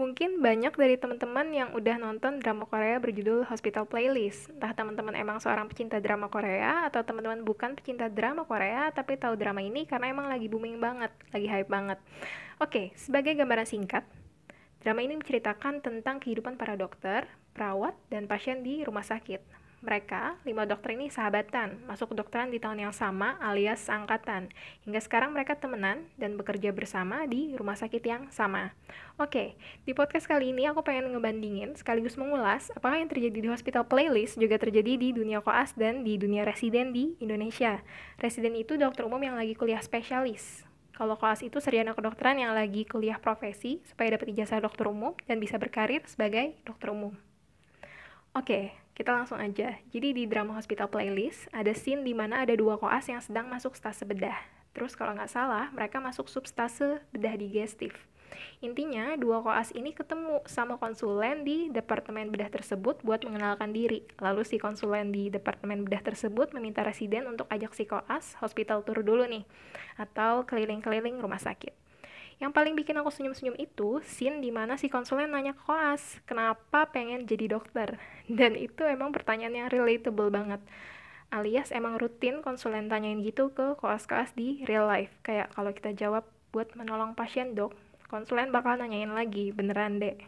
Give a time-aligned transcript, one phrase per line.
[0.00, 4.48] Mungkin banyak dari teman-teman yang udah nonton drama Korea berjudul Hospital Playlist.
[4.48, 9.36] Entah teman-teman emang seorang pecinta drama Korea atau teman-teman bukan pecinta drama Korea tapi tahu
[9.36, 12.00] drama ini karena emang lagi booming banget, lagi hype banget.
[12.64, 14.08] Oke, sebagai gambaran singkat,
[14.80, 20.68] drama ini menceritakan tentang kehidupan para dokter, perawat, dan pasien di rumah sakit mereka, lima
[20.68, 24.52] dokter ini sahabatan, masuk kedokteran di tahun yang sama alias angkatan.
[24.84, 28.76] Hingga sekarang mereka temenan dan bekerja bersama di rumah sakit yang sama.
[29.16, 29.56] Oke,
[29.88, 34.36] di podcast kali ini aku pengen ngebandingin sekaligus mengulas apakah yang terjadi di hospital playlist
[34.36, 37.80] juga terjadi di dunia koas dan di dunia residen di Indonesia.
[38.20, 40.68] Residen itu dokter umum yang lagi kuliah spesialis.
[40.92, 45.40] Kalau koas itu sarjana kedokteran yang lagi kuliah profesi supaya dapat ijazah dokter umum dan
[45.40, 47.16] bisa berkarir sebagai dokter umum.
[48.36, 49.80] Oke, kita langsung aja.
[49.96, 53.72] Jadi di drama Hospital Playlist ada scene di mana ada dua koas yang sedang masuk
[53.72, 54.36] stase bedah.
[54.76, 57.96] Terus kalau nggak salah, mereka masuk substase bedah digestif.
[58.60, 64.04] Intinya, dua koas ini ketemu sama konsulen di departemen bedah tersebut buat mengenalkan diri.
[64.20, 69.00] Lalu si konsulen di departemen bedah tersebut meminta residen untuk ajak si koas hospital tour
[69.00, 69.48] dulu nih,
[69.96, 71.79] atau keliling-keliling rumah sakit.
[72.40, 76.88] Yang paling bikin aku senyum-senyum itu scene di mana si konsulen nanya ke koas, kenapa
[76.88, 78.00] pengen jadi dokter?
[78.26, 80.64] Dan itu emang pertanyaan yang relatable banget.
[81.30, 85.12] Alias emang rutin konsulen tanyain gitu ke koas-koas di real life.
[85.22, 87.76] Kayak kalau kita jawab buat menolong pasien dok,
[88.10, 90.18] konsulen bakal nanyain lagi, beneran deh.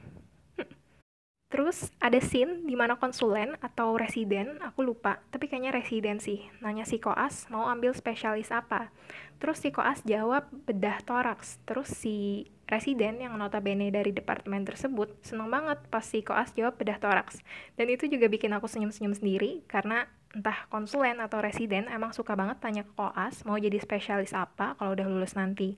[1.52, 6.88] Terus ada scene di mana konsulen atau residen, aku lupa, tapi kayaknya residen sih, nanya
[6.88, 8.88] si koas mau ambil spesialis apa.
[9.36, 11.60] Terus si koas jawab bedah toraks.
[11.68, 16.96] Terus si residen yang notabene dari departemen tersebut seneng banget pas si koas jawab bedah
[16.96, 17.44] toraks.
[17.76, 22.64] Dan itu juga bikin aku senyum-senyum sendiri karena entah konsulen atau residen emang suka banget
[22.64, 25.76] tanya ke koas mau jadi spesialis apa kalau udah lulus nanti.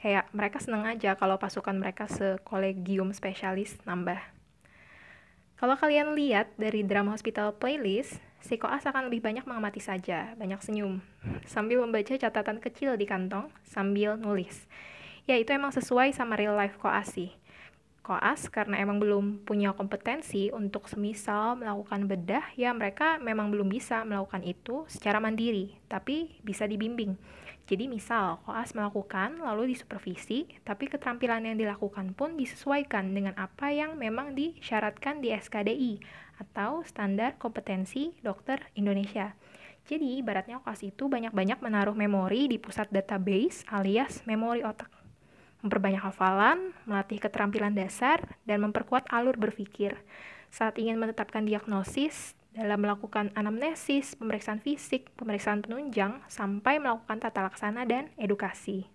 [0.00, 4.39] Kayak mereka seneng aja kalau pasukan mereka sekolegium spesialis nambah.
[5.60, 10.56] Kalau kalian lihat dari drama Hospital Playlist, si Koas akan lebih banyak mengamati saja, banyak
[10.64, 11.04] senyum,
[11.44, 14.64] sambil membaca catatan kecil di kantong, sambil nulis.
[15.28, 17.36] Ya, itu emang sesuai sama real life Koas sih.
[18.10, 24.02] Koas karena emang belum punya kompetensi untuk semisal melakukan bedah, ya mereka memang belum bisa
[24.02, 27.14] melakukan itu secara mandiri, tapi bisa dibimbing.
[27.70, 33.94] Jadi misal koas melakukan lalu disupervisi, tapi keterampilan yang dilakukan pun disesuaikan dengan apa yang
[33.94, 36.02] memang disyaratkan di SKDI
[36.42, 39.38] atau Standar Kompetensi Dokter Indonesia.
[39.86, 44.99] Jadi ibaratnya koas itu banyak-banyak menaruh memori di pusat database alias memori otak.
[45.60, 49.98] Memperbanyak hafalan, melatih keterampilan dasar, dan memperkuat alur berpikir.
[50.48, 57.86] Saat ingin menetapkan diagnosis, dalam melakukan anamnesis, pemeriksaan fisik, pemeriksaan penunjang, sampai melakukan tata laksana
[57.86, 58.90] dan edukasi.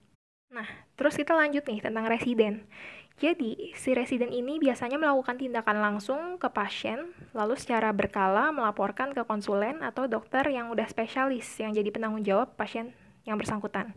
[0.51, 0.67] Nah,
[0.99, 2.67] terus kita lanjut nih tentang residen.
[3.15, 9.23] Jadi, si residen ini biasanya melakukan tindakan langsung ke pasien, lalu secara berkala melaporkan ke
[9.23, 12.91] konsulen atau dokter yang udah spesialis yang jadi penanggung jawab pasien
[13.23, 13.95] yang bersangkutan.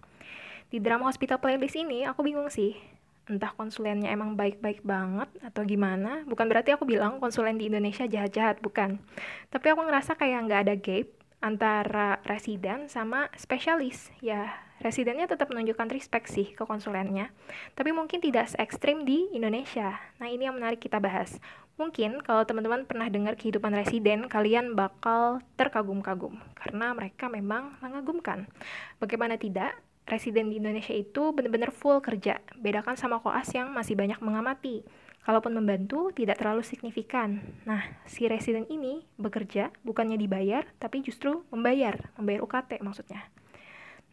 [0.69, 2.77] Di drama Hospital Playlist ini, aku bingung sih,
[3.25, 6.29] entah konsulennya emang baik-baik banget atau gimana.
[6.29, 9.01] Bukan berarti aku bilang konsulen di Indonesia jahat-jahat bukan.
[9.49, 11.09] Tapi aku ngerasa kayak nggak ada gap
[11.41, 14.13] antara residen sama spesialis.
[14.21, 17.35] Ya residennya tetap menunjukkan respect sih ke konsulennya
[17.75, 19.99] tapi mungkin tidak se ekstrim di Indonesia.
[20.23, 21.43] Nah ini yang menarik kita bahas.
[21.79, 28.51] Mungkin kalau teman-teman pernah dengar kehidupan residen kalian bakal terkagum-kagum karena mereka memang mengagumkan.
[28.99, 32.41] Bagaimana tidak residen di Indonesia itu benar-benar full kerja.
[32.57, 34.83] Bedakan sama koas yang masih banyak mengamati.
[35.29, 37.45] Kalaupun membantu, tidak terlalu signifikan.
[37.69, 43.29] Nah, si residen ini bekerja bukannya dibayar, tapi justru membayar, membayar UKT maksudnya.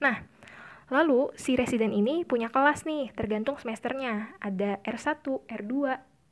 [0.03, 0.28] Nah,
[0.91, 4.35] lalu si residen ini punya kelas nih, tergantung semesternya.
[4.44, 5.73] Ada R1, R2,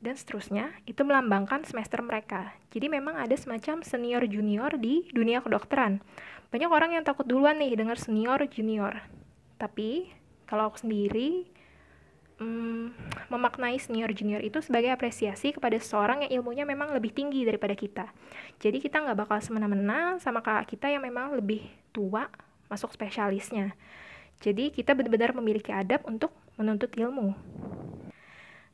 [0.04, 2.52] dan seterusnya, itu melambangkan semester mereka.
[2.68, 6.04] Jadi memang ada semacam senior junior di dunia kedokteran.
[6.52, 9.00] Banyak orang yang takut duluan nih dengar senior junior
[9.56, 10.10] tapi
[10.44, 11.48] kalau aku sendiri
[12.38, 12.94] hmm,
[13.30, 18.06] memaknai senior junior itu sebagai apresiasi kepada seseorang yang ilmunya memang lebih tinggi daripada kita.
[18.58, 21.64] Jadi kita nggak bakal semena-mena sama kakak kita yang memang lebih
[21.94, 22.26] tua
[22.66, 23.72] masuk spesialisnya.
[24.42, 27.32] Jadi kita benar-benar memiliki adab untuk menuntut ilmu.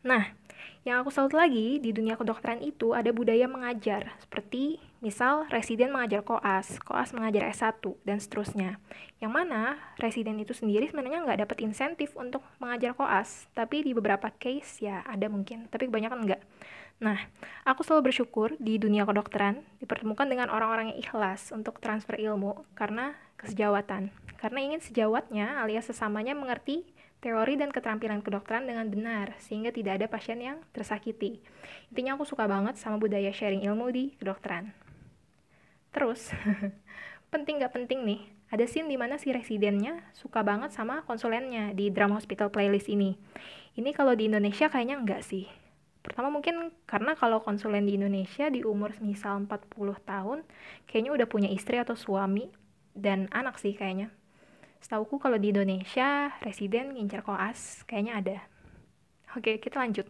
[0.00, 0.32] Nah,
[0.80, 6.24] yang aku salut lagi di dunia kedokteran itu ada budaya mengajar, seperti misal residen mengajar
[6.24, 8.80] koas, koas mengajar S1, dan seterusnya.
[9.20, 14.32] Yang mana residen itu sendiri sebenarnya nggak dapat insentif untuk mengajar koas, tapi di beberapa
[14.32, 16.42] case ya ada mungkin, tapi kebanyakan nggak.
[17.00, 17.16] Nah,
[17.64, 23.16] aku selalu bersyukur di dunia kedokteran dipertemukan dengan orang-orang yang ikhlas untuk transfer ilmu karena
[23.40, 24.12] kesejawatan.
[24.36, 26.84] Karena ingin sejawatnya alias sesamanya mengerti
[27.20, 31.40] teori dan keterampilan kedokteran dengan benar, sehingga tidak ada pasien yang tersakiti.
[31.92, 34.72] Intinya aku suka banget sama budaya sharing ilmu di kedokteran.
[35.92, 36.32] Terus,
[37.32, 38.20] penting gak penting nih,
[38.50, 43.14] ada scene di mana si residennya suka banget sama konsulennya di drama hospital playlist ini.
[43.78, 45.46] Ini kalau di Indonesia kayaknya enggak sih.
[46.00, 50.38] Pertama mungkin karena kalau konsulen di Indonesia di umur misal 40 tahun,
[50.88, 52.50] kayaknya udah punya istri atau suami
[52.96, 54.10] dan anak sih kayaknya.
[54.80, 58.38] Setauku kalau di Indonesia, residen ngincer koas, kayaknya ada.
[59.36, 60.08] Oke, kita lanjut.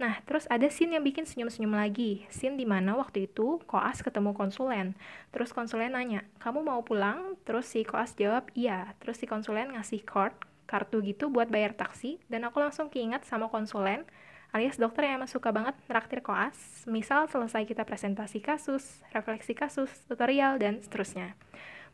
[0.00, 2.24] Nah, terus ada scene yang bikin senyum-senyum lagi.
[2.32, 4.98] Scene di mana waktu itu koas ketemu konsulen.
[5.30, 7.38] Terus konsulen nanya, kamu mau pulang?
[7.46, 8.98] Terus si koas jawab, iya.
[8.98, 10.34] Terus si konsulen ngasih card,
[10.66, 12.18] kartu gitu buat bayar taksi.
[12.26, 14.02] Dan aku langsung keinget sama konsulen,
[14.50, 16.84] alias dokter yang emang suka banget traktir koas.
[16.90, 21.38] Misal selesai kita presentasi kasus, refleksi kasus, tutorial, dan seterusnya.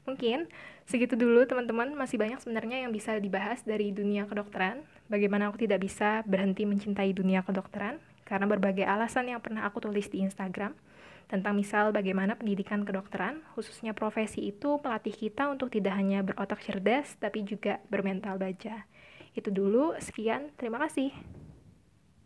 [0.08, 0.49] Mungkin
[0.88, 4.81] segitu dulu teman-teman, masih banyak sebenarnya yang bisa dibahas dari dunia kedokteran.
[5.12, 10.08] Bagaimana aku tidak bisa berhenti mencintai dunia kedokteran, karena berbagai alasan yang pernah aku tulis
[10.08, 10.72] di Instagram.
[11.28, 17.20] Tentang misal bagaimana pendidikan kedokteran, khususnya profesi itu pelatih kita untuk tidak hanya berotak cerdas,
[17.20, 18.88] tapi juga bermental baja.
[19.37, 21.12] Itu dulu, sekian, terima kasih.